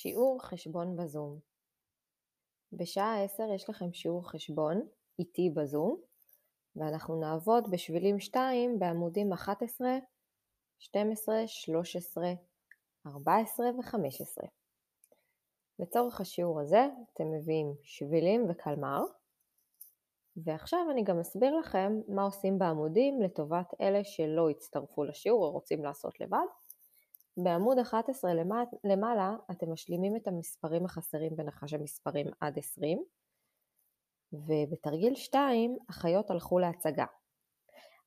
[0.00, 1.38] שיעור חשבון בזום
[2.72, 6.00] בשעה 10 יש לכם שיעור חשבון איתי בזום
[6.76, 9.88] ואנחנו נעבוד בשבילים 2 בעמודים 11,
[10.78, 12.24] 12, 13,
[13.06, 14.46] 14 ו-15.
[15.78, 19.00] לצורך השיעור הזה אתם מביאים שבילים וקלמר
[20.36, 25.84] ועכשיו אני גם אסביר לכם מה עושים בעמודים לטובת אלה שלא הצטרפו לשיעור או רוצים
[25.84, 26.67] לעשות לבד.
[27.42, 28.30] בעמוד 11
[28.84, 33.04] למעלה אתם משלימים את המספרים החסרים בנחש המספרים עד 20
[34.32, 37.06] ובתרגיל 2 החיות הלכו להצגה.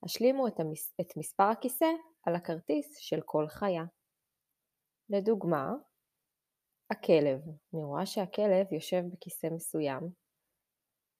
[0.06, 0.94] השלימו את, המס...
[1.02, 1.86] את מספר הכיסא
[2.24, 3.84] על הכרטיס של כל חיה.
[5.10, 5.74] לדוגמה,
[6.92, 7.42] הכלב,
[7.74, 10.10] אני רואה שהכלב יושב בכיסא מסוים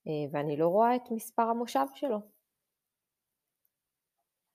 [0.08, 2.18] אה, ואני לא רואה את מספר המושב שלו.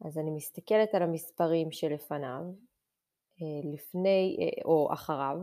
[0.07, 2.43] אז אני מסתכלת על המספרים שלפניו,
[3.73, 5.37] לפני אה, או אחריו,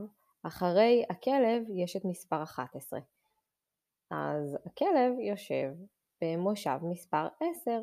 [0.43, 2.99] אחרי הכלב יש את מספר 11.
[4.11, 5.73] אז הכלב יושב
[6.21, 7.81] במושב מספר 10.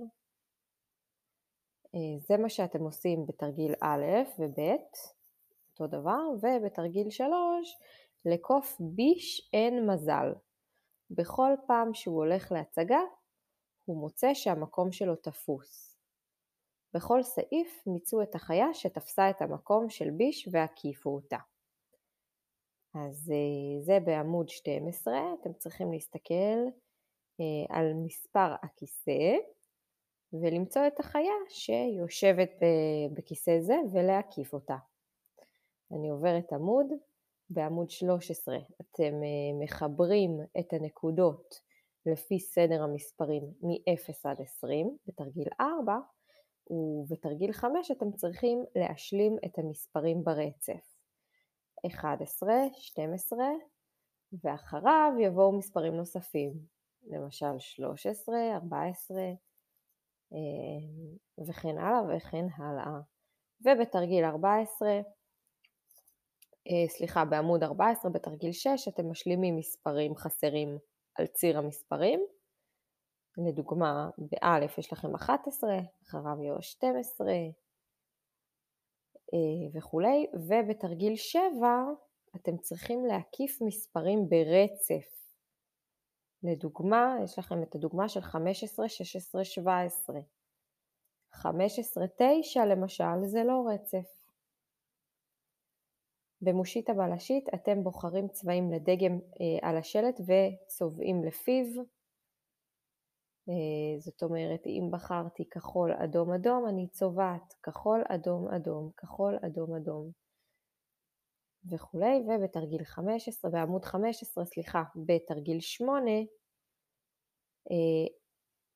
[2.19, 4.05] זה מה שאתם עושים בתרגיל א'
[4.39, 4.77] וב',
[5.71, 7.31] אותו דבר, ובתרגיל 3
[8.25, 10.33] לקוף ביש אין מזל.
[11.11, 13.01] בכל פעם שהוא הולך להצגה,
[13.85, 15.90] הוא מוצא שהמקום שלו תפוס.
[16.95, 21.39] בכל סעיף מיצו את החיה שתפסה את המקום של ביש והקיפו אותה.
[22.95, 26.59] אז אה, זה בעמוד 12, אתם צריכים להסתכל
[27.41, 29.37] אה, על מספר הכיסא
[30.33, 32.51] ולמצוא את החיה שיושבת
[33.15, 34.77] בכיסא זה ולהקיף אותה.
[35.93, 36.87] אני עוברת עמוד,
[37.51, 41.61] בעמוד 13 אתם אה, מחברים את הנקודות
[42.07, 45.99] לפי סדר המספרים מ-0 עד 20 בתרגיל 4
[46.71, 50.97] ובתרגיל 5 אתם צריכים להשלים את המספרים ברצף.
[51.87, 53.39] 11, 12
[54.45, 56.53] ואחריו יבואו מספרים נוספים.
[57.07, 59.17] למשל 13, 14
[60.33, 60.39] אה,
[61.49, 63.01] וכן הלאה וכן הלאה.
[63.61, 64.89] ובתרגיל 14
[66.69, 70.79] אה, סליחה, בעמוד 14 בתרגיל 6 אתם משלימים מספרים חסרים
[71.15, 72.21] על ציר המספרים.
[73.47, 75.71] לדוגמה, באלף יש לכם 11,
[76.03, 77.27] אחריו יהיו 12
[79.75, 81.43] וכולי, ובתרגיל 7
[82.37, 85.21] אתם צריכים להקיף מספרים ברצף.
[86.43, 90.21] לדוגמה, יש לכם את הדוגמה של 15, 16, 17.
[91.33, 94.21] 15, 9 למשל זה לא רצף.
[96.43, 101.65] במושיט הבלשית אתם בוחרים צבעים לדגם אה, על השלט וצובעים לפיו.
[103.51, 109.75] אה, זאת אומרת, אם בחרתי כחול, אדום, אדום, אני צובעת כחול, אדום, אדום, כחול, אדום,
[109.75, 110.11] אדום.
[111.71, 116.11] וכולי, ובתרגיל 15, בעמוד 15, סליחה, בתרגיל 8,
[117.71, 117.77] אה,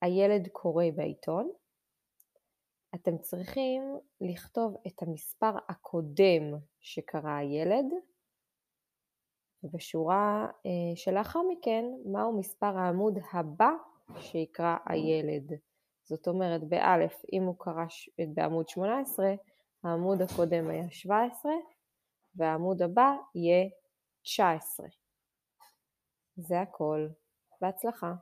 [0.02, 1.50] הילד קורא בעיתון,
[2.94, 3.82] אתם צריכים
[4.20, 6.42] לכתוב את המספר הקודם
[6.80, 7.86] שקרא הילד,
[9.62, 13.70] ובשורה אה, שלאחר מכן מהו מספר העמוד הבא
[14.19, 15.53] שיקרא הילד.
[16.03, 17.84] זאת אומרת באלף, אם הוא קרא
[18.34, 19.34] בעמוד 18,
[19.84, 21.53] העמוד הקודם היה 17
[22.37, 23.69] והעמוד הבא יהיה
[24.22, 24.87] 19.
[26.37, 27.09] זה הכל.
[27.60, 28.14] בהצלחה.